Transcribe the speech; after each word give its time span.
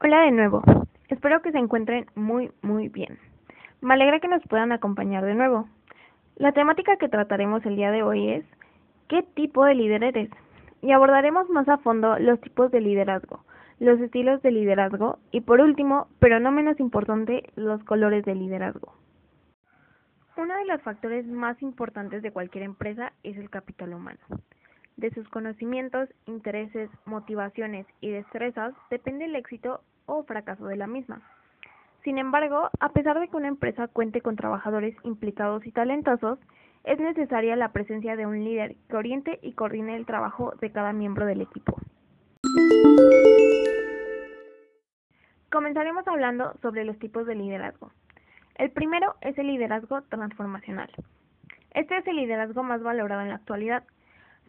Hola 0.00 0.20
de 0.20 0.30
nuevo. 0.30 0.62
Espero 1.08 1.42
que 1.42 1.50
se 1.50 1.58
encuentren 1.58 2.06
muy, 2.14 2.52
muy 2.62 2.88
bien. 2.88 3.18
Me 3.80 3.94
alegra 3.94 4.20
que 4.20 4.28
nos 4.28 4.44
puedan 4.44 4.70
acompañar 4.70 5.24
de 5.24 5.34
nuevo. 5.34 5.68
La 6.36 6.52
temática 6.52 6.98
que 6.98 7.08
trataremos 7.08 7.66
el 7.66 7.74
día 7.74 7.90
de 7.90 8.04
hoy 8.04 8.30
es 8.30 8.44
¿qué 9.08 9.24
tipo 9.24 9.64
de 9.64 9.74
líder 9.74 10.04
eres? 10.04 10.30
Y 10.82 10.92
abordaremos 10.92 11.50
más 11.50 11.68
a 11.68 11.78
fondo 11.78 12.16
los 12.20 12.40
tipos 12.40 12.70
de 12.70 12.80
liderazgo, 12.80 13.44
los 13.80 13.98
estilos 13.98 14.40
de 14.42 14.52
liderazgo 14.52 15.18
y 15.32 15.40
por 15.40 15.60
último, 15.60 16.06
pero 16.20 16.38
no 16.38 16.52
menos 16.52 16.78
importante, 16.78 17.50
los 17.56 17.82
colores 17.82 18.24
de 18.24 18.36
liderazgo. 18.36 18.94
Uno 20.36 20.56
de 20.58 20.66
los 20.66 20.80
factores 20.82 21.26
más 21.26 21.60
importantes 21.60 22.22
de 22.22 22.30
cualquier 22.30 22.62
empresa 22.62 23.12
es 23.24 23.36
el 23.36 23.50
capital 23.50 23.94
humano. 23.94 24.20
De 24.98 25.10
sus 25.14 25.28
conocimientos, 25.28 26.08
intereses, 26.26 26.90
motivaciones 27.04 27.86
y 28.00 28.10
destrezas 28.10 28.74
depende 28.90 29.26
el 29.26 29.36
éxito 29.36 29.80
o 30.06 30.24
fracaso 30.24 30.66
de 30.66 30.74
la 30.74 30.88
misma. 30.88 31.22
Sin 32.02 32.18
embargo, 32.18 32.68
a 32.80 32.88
pesar 32.88 33.20
de 33.20 33.28
que 33.28 33.36
una 33.36 33.46
empresa 33.46 33.86
cuente 33.86 34.22
con 34.22 34.34
trabajadores 34.34 34.96
implicados 35.04 35.64
y 35.64 35.70
talentosos, 35.70 36.40
es 36.82 36.98
necesaria 36.98 37.54
la 37.54 37.70
presencia 37.70 38.16
de 38.16 38.26
un 38.26 38.42
líder 38.42 38.74
que 38.88 38.96
oriente 38.96 39.38
y 39.40 39.52
coordine 39.52 39.94
el 39.94 40.04
trabajo 40.04 40.54
de 40.60 40.72
cada 40.72 40.92
miembro 40.92 41.26
del 41.26 41.42
equipo. 41.42 41.78
Comenzaremos 45.52 46.08
hablando 46.08 46.54
sobre 46.60 46.84
los 46.84 46.98
tipos 46.98 47.24
de 47.24 47.36
liderazgo. 47.36 47.92
El 48.56 48.72
primero 48.72 49.14
es 49.20 49.38
el 49.38 49.46
liderazgo 49.46 50.02
transformacional. 50.02 50.90
Este 51.70 51.98
es 51.98 52.06
el 52.08 52.16
liderazgo 52.16 52.64
más 52.64 52.82
valorado 52.82 53.22
en 53.22 53.28
la 53.28 53.36
actualidad, 53.36 53.84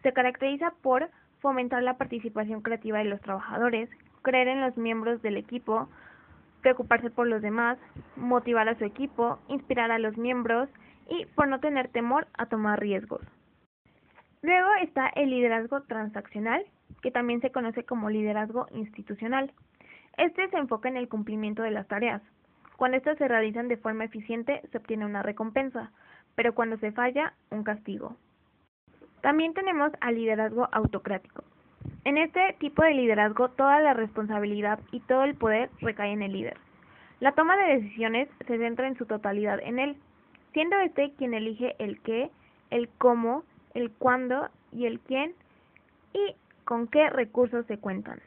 se 0.03 0.13
caracteriza 0.13 0.73
por 0.81 1.09
fomentar 1.39 1.84
la 1.84 1.98
participación 1.98 2.62
creativa 2.62 2.99
de 2.99 3.05
los 3.05 3.21
trabajadores, 3.21 3.90
creer 4.21 4.48
en 4.48 4.62
los 4.62 4.77
miembros 4.77 5.21
del 5.21 5.38
equipo, 5.38 5.90
preocuparse 6.62 7.10
por 7.10 7.27
los 7.27 7.41
demás, 7.41 7.77
motivar 8.15 8.68
a 8.68 8.77
su 8.77 8.85
equipo, 8.85 9.40
inspirar 9.48 9.91
a 9.91 9.99
los 9.99 10.18
miembros 10.18 10.70
y 11.10 11.26
por 11.27 11.48
no 11.48 11.60
tener 11.60 11.88
temor 11.90 12.27
a 12.34 12.48
tomar 12.48 12.79
riesgos. 12.79 13.21
Luego 14.41 14.70
está 14.82 15.07
el 15.07 15.32
liderazgo 15.32 15.82
transaccional, 15.84 16.63
que 17.01 17.12
también 17.12 17.41
se 17.41 17.51
conoce 17.51 17.84
como 17.84 18.10
liderazgo 18.10 18.68
institucional. 18.71 19.51
Este 20.18 20.49
se 20.49 20.57
enfoca 20.57 20.90
en 20.90 20.98
el 20.98 21.10
cumplimiento 21.10 21.63
de 21.63 21.71
las 21.71 21.88
tareas. 21.88 22.21
Cuando 22.77 22.98
estas 22.98 23.18
se 23.18 23.27
realizan 23.27 23.68
de 23.68 23.77
forma 23.77 24.05
eficiente, 24.05 24.62
se 24.71 24.77
obtiene 24.77 25.05
una 25.05 25.23
recompensa, 25.23 25.91
pero 26.35 26.55
cuando 26.55 26.77
se 26.77 26.91
falla, 26.91 27.34
un 27.49 27.63
castigo. 27.63 28.16
También 29.21 29.53
tenemos 29.53 29.91
al 30.01 30.15
liderazgo 30.15 30.70
autocrático. 30.71 31.43
En 32.05 32.17
este 32.17 32.55
tipo 32.59 32.84
de 32.84 32.93
liderazgo 32.93 33.49
toda 33.49 33.79
la 33.81 33.93
responsabilidad 33.93 34.79
y 34.91 34.99
todo 35.01 35.23
el 35.23 35.35
poder 35.35 35.70
recae 35.81 36.11
en 36.11 36.21
el 36.21 36.34
líder. 36.34 36.57
La 37.20 37.34
toma 37.34 37.57
de 37.57 37.76
decisiones 37.76 38.29
se 38.48 38.57
centra 38.57 38.87
en 38.87 38.98
su 38.98 39.05
totalidad 39.05 39.59
en 39.61 39.79
él, 39.79 39.98
siendo 40.53 40.77
este 40.79 41.11
quien 41.17 41.34
elige 41.34 41.76
el 41.79 41.99
qué, 42.01 42.31
el 42.70 42.87
cómo, 42.98 43.43
el 43.73 43.91
cuándo 43.91 44.49
y 44.71 44.85
el 44.85 44.99
quién 45.01 45.33
y 46.13 46.35
con 46.63 46.87
qué 46.87 47.09
recursos 47.09 47.65
se 47.65 47.77
cuentan. 47.77 48.21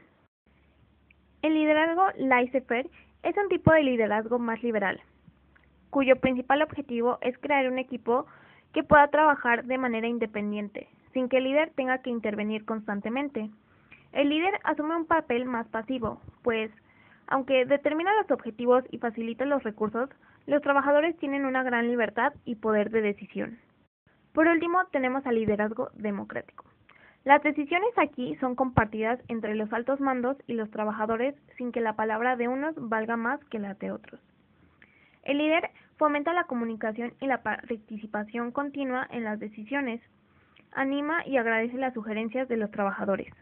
El 1.41 1.55
liderazgo 1.55 2.05
laissez-faire 2.19 2.89
es 3.23 3.37
un 3.37 3.49
tipo 3.49 3.73
de 3.73 3.83
liderazgo 3.83 4.39
más 4.39 4.63
liberal, 4.63 5.01
cuyo 5.91 6.17
principal 6.17 6.63
objetivo 6.63 7.19
es 7.23 7.37
crear 7.39 7.69
un 7.69 7.79
equipo 7.79 8.27
que 8.73 8.83
pueda 8.83 9.09
trabajar 9.09 9.65
de 9.65 9.79
manera 9.79 10.07
independiente, 10.07 10.89
sin 11.13 11.29
que 11.29 11.39
el 11.39 11.45
líder 11.45 11.71
tenga 11.75 11.99
que 11.99 12.11
intervenir 12.11 12.65
constantemente. 12.65 13.51
El 14.13 14.29
líder 14.29 14.59
asume 14.65 14.97
un 14.97 15.07
papel 15.07 15.45
más 15.45 15.67
pasivo, 15.69 16.21
pues, 16.43 16.71
aunque 17.27 17.65
determina 17.65 18.15
los 18.21 18.31
objetivos 18.31 18.85
y 18.91 18.99
facilita 18.99 19.45
los 19.45 19.63
recursos, 19.63 20.11
los 20.47 20.61
trabajadores 20.63 21.17
tienen 21.19 21.45
una 21.45 21.63
gran 21.63 21.89
libertad 21.89 22.33
y 22.45 22.57
poder 22.57 22.91
de 22.91 23.01
decisión. 23.01 23.59
Por 24.33 24.47
último, 24.49 24.79
tenemos 24.91 25.25
al 25.27 25.37
liderazgo 25.37 25.91
democrático. 25.95 26.65
Las 27.25 27.43
decisiones 27.43 27.91
aquí 27.99 28.35
son 28.37 28.57
compartidas 28.57 29.21
entre 29.29 29.55
los 29.55 29.73
altos 29.73 30.01
mandos 30.01 30.37
y 30.49 30.55
los 30.55 30.71
trabajadores 30.71 31.37
sin 31.57 31.71
que 31.71 31.81
la 31.81 31.95
palabra 31.95 32.35
de 32.35 32.49
unos 32.49 32.75
valga 32.77 33.17
más 33.17 33.43
que 33.45 33.61
la 33.61 33.75
de 33.75 33.93
otros. 33.93 34.21
El 35.23 35.39
líder 35.39 35.71
fomenta 36.03 36.33
la 36.33 36.49
comunicación 36.49 37.15
y 37.21 37.29
la 37.29 37.45
participación 37.45 38.51
continua 38.51 39.07
en 39.13 39.23
las 39.23 39.39
decisiones, 39.39 40.01
anima 40.73 41.25
y 41.25 41.37
agradece 41.37 41.77
las 41.77 41.95
sugerencias 41.95 42.49
de 42.49 42.57
los 42.57 42.73
trabajadores. 42.73 43.33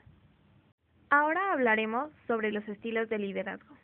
Ahora 1.09 1.55
hablaremos 1.55 2.11
sobre 2.27 2.53
los 2.53 2.69
estilos 2.69 3.09
de 3.09 3.17
liderazgo. 3.17 3.75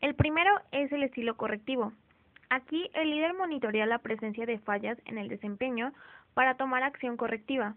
El 0.00 0.14
primero 0.14 0.50
es 0.72 0.90
el 0.90 1.02
estilo 1.02 1.36
correctivo. 1.36 1.92
Aquí 2.48 2.88
el 2.94 3.10
líder 3.10 3.34
monitorea 3.34 3.84
la 3.84 3.98
presencia 3.98 4.46
de 4.46 4.58
fallas 4.58 4.96
en 5.04 5.18
el 5.18 5.28
desempeño 5.28 5.92
para 6.32 6.54
tomar 6.54 6.84
acción 6.84 7.18
correctiva, 7.18 7.74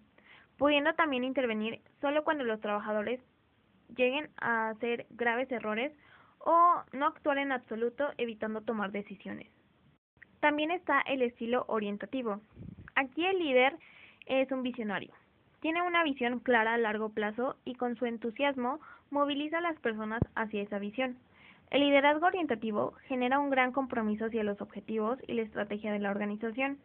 pudiendo 0.57 0.93
también 0.93 1.25
intervenir 1.25 1.81
solo 1.99 2.23
cuando 2.23 2.45
los 2.45 2.61
trabajadores 2.61 3.19
lleguen 3.97 4.29
a 4.37 4.69
hacer 4.69 5.07
graves 5.09 5.51
errores 5.51 5.91
o 6.39 6.83
no 6.93 7.07
actuar 7.07 7.37
en 7.37 7.51
absoluto 7.51 8.11
evitando 8.17 8.61
tomar 8.61 8.93
decisiones. 8.93 9.49
También 10.41 10.71
está 10.71 10.99
el 11.01 11.21
estilo 11.21 11.65
orientativo. 11.67 12.41
Aquí 12.95 13.25
el 13.25 13.37
líder 13.37 13.77
es 14.25 14.51
un 14.51 14.63
visionario. 14.63 15.13
Tiene 15.61 15.83
una 15.83 16.03
visión 16.03 16.39
clara 16.39 16.73
a 16.73 16.77
largo 16.79 17.09
plazo 17.09 17.55
y 17.63 17.75
con 17.75 17.95
su 17.95 18.07
entusiasmo 18.07 18.79
moviliza 19.11 19.59
a 19.59 19.61
las 19.61 19.79
personas 19.79 20.21
hacia 20.35 20.63
esa 20.63 20.79
visión. 20.79 21.15
El 21.69 21.81
liderazgo 21.81 22.25
orientativo 22.25 22.93
genera 23.07 23.37
un 23.39 23.51
gran 23.51 23.71
compromiso 23.71 24.25
hacia 24.25 24.43
los 24.43 24.59
objetivos 24.61 25.19
y 25.27 25.33
la 25.33 25.43
estrategia 25.43 25.93
de 25.93 25.99
la 25.99 26.09
organización. 26.09 26.79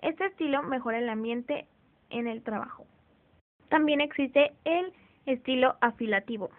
Este 0.00 0.26
estilo 0.26 0.62
mejora 0.62 0.98
el 0.98 1.08
ambiente 1.08 1.66
en 2.08 2.28
el 2.28 2.42
trabajo. 2.42 2.86
También 3.68 4.00
existe 4.00 4.52
el 4.64 4.92
estilo 5.26 5.76
afilativo. 5.80 6.50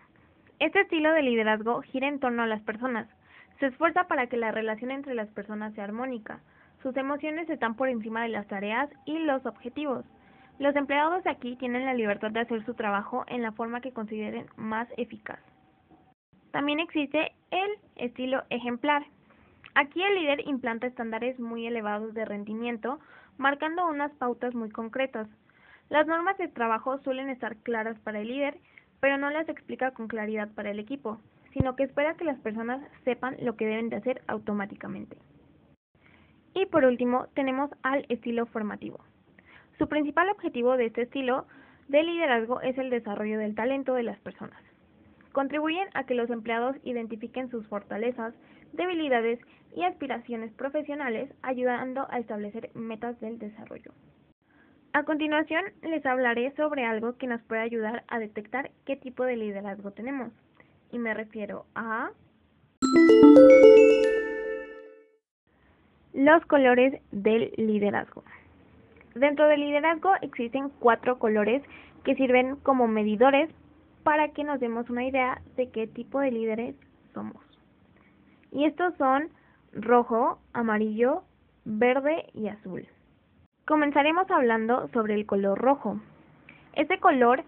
Este 0.59 0.81
estilo 0.81 1.13
de 1.13 1.21
liderazgo 1.21 1.81
gira 1.83 2.09
en 2.09 2.19
torno 2.19 2.43
a 2.43 2.47
las 2.47 2.61
personas. 2.63 3.07
Se 3.63 3.67
esfuerza 3.67 4.09
para 4.09 4.27
que 4.27 4.35
la 4.35 4.51
relación 4.51 4.91
entre 4.91 5.15
las 5.15 5.29
personas 5.29 5.73
sea 5.73 5.85
armónica. 5.85 6.41
Sus 6.81 6.97
emociones 6.97 7.49
están 7.49 7.75
por 7.75 7.87
encima 7.87 8.21
de 8.23 8.27
las 8.27 8.45
tareas 8.45 8.89
y 9.05 9.19
los 9.19 9.45
objetivos. 9.45 10.03
Los 10.59 10.75
empleados 10.75 11.25
aquí 11.25 11.55
tienen 11.55 11.85
la 11.85 11.93
libertad 11.93 12.31
de 12.31 12.41
hacer 12.41 12.65
su 12.65 12.73
trabajo 12.73 13.23
en 13.27 13.41
la 13.41 13.53
forma 13.53 13.79
que 13.79 13.93
consideren 13.93 14.47
más 14.57 14.89
eficaz. 14.97 15.39
También 16.51 16.81
existe 16.81 17.31
el 17.51 17.69
estilo 17.95 18.43
ejemplar. 18.49 19.05
Aquí 19.75 20.03
el 20.03 20.15
líder 20.15 20.45
implanta 20.45 20.87
estándares 20.87 21.39
muy 21.39 21.65
elevados 21.65 22.13
de 22.13 22.25
rendimiento, 22.25 22.99
marcando 23.37 23.87
unas 23.87 24.11
pautas 24.15 24.53
muy 24.53 24.71
concretas. 24.71 25.29
Las 25.87 26.05
normas 26.05 26.37
de 26.37 26.49
trabajo 26.49 26.97
suelen 26.97 27.29
estar 27.29 27.55
claras 27.59 27.97
para 27.99 28.19
el 28.19 28.27
líder 28.27 28.57
pero 29.03 29.17
no 29.17 29.29
las 29.29 29.49
explica 29.49 29.91
con 29.91 30.07
claridad 30.07 30.47
para 30.55 30.71
el 30.71 30.79
equipo, 30.79 31.19
sino 31.53 31.75
que 31.75 31.83
espera 31.83 32.15
que 32.15 32.25
las 32.25 32.39
personas 32.39 32.81
sepan 33.03 33.37
lo 33.39 33.55
que 33.55 33.65
deben 33.65 33.89
de 33.89 33.97
hacer 33.97 34.21
automáticamente. 34.27 35.17
Y 36.53 36.65
por 36.67 36.85
último, 36.85 37.27
tenemos 37.33 37.71
al 37.81 38.05
estilo 38.09 38.45
formativo. 38.45 38.99
Su 39.77 39.87
principal 39.87 40.29
objetivo 40.29 40.77
de 40.77 40.85
este 40.87 41.03
estilo 41.03 41.45
de 41.87 42.03
liderazgo 42.03 42.61
es 42.61 42.77
el 42.77 42.89
desarrollo 42.89 43.39
del 43.39 43.55
talento 43.55 43.95
de 43.95 44.03
las 44.03 44.19
personas. 44.19 44.61
Contribuyen 45.31 45.87
a 45.95 46.05
que 46.05 46.13
los 46.13 46.29
empleados 46.29 46.75
identifiquen 46.83 47.49
sus 47.49 47.67
fortalezas, 47.67 48.35
debilidades 48.71 49.39
y 49.75 49.83
aspiraciones 49.83 50.53
profesionales, 50.53 51.33
ayudando 51.41 52.05
a 52.09 52.19
establecer 52.19 52.69
metas 52.75 53.19
del 53.19 53.39
desarrollo. 53.39 53.91
A 54.93 55.03
continuación, 55.03 55.65
les 55.81 56.05
hablaré 56.05 56.51
sobre 56.55 56.85
algo 56.85 57.17
que 57.17 57.25
nos 57.25 57.41
puede 57.41 57.61
ayudar 57.61 58.03
a 58.07 58.19
detectar 58.19 58.69
qué 58.85 58.95
tipo 58.95 59.23
de 59.23 59.37
liderazgo 59.37 59.89
tenemos. 59.91 60.31
Y 60.93 60.99
me 60.99 61.15
refiero 61.15 61.65
a 61.73 62.11
los 66.13 66.45
colores 66.45 67.01
del 67.11 67.51
liderazgo. 67.57 68.23
Dentro 69.15 69.47
del 69.47 69.61
liderazgo 69.61 70.11
existen 70.21 70.69
cuatro 70.79 71.17
colores 71.17 71.63
que 72.03 72.13
sirven 72.13 72.57
como 72.57 72.87
medidores 72.87 73.49
para 74.03 74.29
que 74.33 74.43
nos 74.43 74.59
demos 74.59 74.87
una 74.91 75.03
idea 75.03 75.41
de 75.55 75.69
qué 75.71 75.87
tipo 75.87 76.19
de 76.19 76.29
líderes 76.29 76.75
somos. 77.15 77.41
Y 78.51 78.65
estos 78.65 78.93
son 78.97 79.29
rojo, 79.73 80.37
amarillo, 80.53 81.23
verde 81.65 82.27
y 82.33 82.49
azul. 82.49 82.87
Comenzaremos 83.65 84.29
hablando 84.29 84.87
sobre 84.89 85.15
el 85.15 85.25
color 85.25 85.57
rojo. 85.57 85.99
Este 86.73 86.99
color 86.99 87.43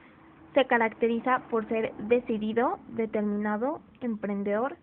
se 0.56 0.66
caracteriza 0.66 1.44
por 1.52 1.68
ser 1.68 1.94
decidido, 2.08 2.80
determinado, 2.88 3.82
emprendedor, 4.02 4.78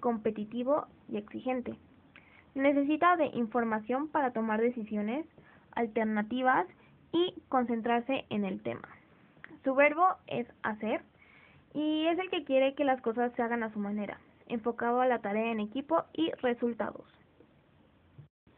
competitivo 0.00 0.86
y 1.08 1.18
exigente. 1.18 1.74
Necesita 2.54 3.16
de 3.16 3.26
información 3.26 4.08
para 4.08 4.32
tomar 4.32 4.60
decisiones 4.60 5.26
alternativas 5.72 6.66
y 7.12 7.34
concentrarse 7.48 8.24
en 8.30 8.44
el 8.44 8.62
tema. 8.62 8.88
Su 9.64 9.74
verbo 9.74 10.06
es 10.28 10.46
hacer 10.62 11.02
y 11.74 12.06
es 12.06 12.18
el 12.18 12.30
que 12.30 12.44
quiere 12.44 12.74
que 12.74 12.84
las 12.84 13.02
cosas 13.02 13.32
se 13.34 13.42
hagan 13.42 13.62
a 13.62 13.72
su 13.72 13.78
manera. 13.78 14.18
enfocado 14.48 15.00
a 15.00 15.08
la 15.08 15.18
tarea 15.18 15.50
en 15.50 15.58
equipo 15.58 16.04
y 16.12 16.30
resultados. 16.40 17.04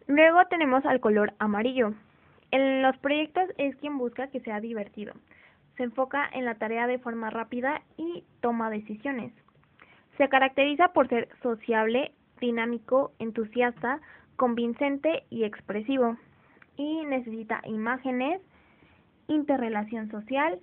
Luego 0.06 0.44
tenemos 0.50 0.84
al 0.84 1.00
color 1.00 1.32
amarillo. 1.38 1.94
En 2.50 2.82
los 2.82 2.94
proyectos 2.98 3.48
es 3.56 3.74
quien 3.76 3.96
busca 3.96 4.28
que 4.28 4.40
sea 4.40 4.60
divertido. 4.60 5.14
Se 5.78 5.84
enfoca 5.84 6.28
en 6.32 6.44
la 6.44 6.56
tarea 6.56 6.88
de 6.88 6.98
forma 6.98 7.30
rápida 7.30 7.82
y 7.96 8.24
toma 8.40 8.68
decisiones. 8.68 9.32
Se 10.16 10.28
caracteriza 10.28 10.88
por 10.88 11.08
ser 11.08 11.28
sociable, 11.40 12.12
dinámico, 12.40 13.12
entusiasta, 13.20 14.00
convincente 14.34 15.22
y 15.30 15.44
expresivo. 15.44 16.16
Y 16.76 17.04
necesita 17.06 17.60
imágenes, 17.64 18.42
interrelación 19.28 20.10
social, 20.10 20.58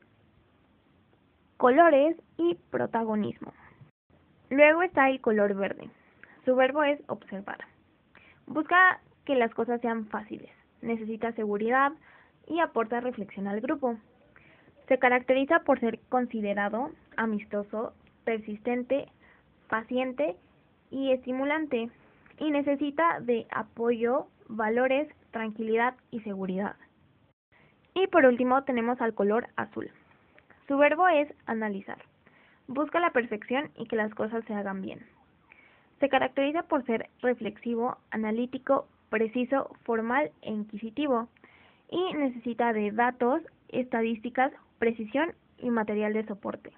colores 1.55 2.17
y 2.37 2.55
protagonismo. 2.69 3.53
Luego 4.49 4.81
está 4.81 5.09
el 5.09 5.21
color 5.21 5.55
verde. 5.55 5.89
Su 6.43 6.57
verbo 6.57 6.83
es 6.83 6.99
observar. 7.07 7.59
Busca 8.47 8.99
que 9.23 9.35
las 9.35 9.53
cosas 9.53 9.79
sean 9.79 10.07
fáciles. 10.07 10.51
Necesita 10.81 11.31
seguridad 11.31 11.93
y 12.47 12.59
aporta 12.59 12.99
reflexión 12.99 13.47
al 13.47 13.61
grupo. 13.61 13.97
Se 14.87 14.99
caracteriza 14.99 15.59
por 15.61 15.79
ser 15.79 15.99
considerado, 16.09 16.91
amistoso, 17.17 17.93
persistente, 18.23 19.07
paciente 19.67 20.35
y 20.91 21.11
estimulante 21.11 21.89
y 22.37 22.51
necesita 22.51 23.19
de 23.19 23.47
apoyo, 23.49 24.27
valores, 24.47 25.07
tranquilidad 25.31 25.95
y 26.11 26.19
seguridad. 26.21 26.75
Y 27.93 28.07
por 28.07 28.25
último 28.25 28.63
tenemos 28.63 29.01
al 29.01 29.13
color 29.13 29.47
azul. 29.55 29.89
Su 30.67 30.77
verbo 30.77 31.07
es 31.07 31.33
analizar. 31.45 31.97
Busca 32.67 32.99
la 32.99 33.11
perfección 33.11 33.71
y 33.75 33.87
que 33.87 33.95
las 33.95 34.13
cosas 34.13 34.43
se 34.45 34.53
hagan 34.53 34.81
bien. 34.81 35.05
Se 35.99 36.09
caracteriza 36.09 36.63
por 36.63 36.85
ser 36.85 37.09
reflexivo, 37.21 37.97
analítico, 38.11 38.87
preciso, 39.09 39.75
formal 39.83 40.31
e 40.41 40.51
inquisitivo 40.51 41.29
y 41.89 42.13
necesita 42.15 42.73
de 42.73 42.91
datos, 42.91 43.41
estadísticas, 43.69 44.51
precisión 44.79 45.33
y 45.57 45.69
material 45.69 46.13
de 46.13 46.25
soporte. 46.25 46.71